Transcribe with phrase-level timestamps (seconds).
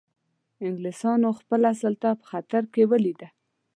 [0.65, 3.27] انګلیسانو خپله سلطه په خطر کې لیده.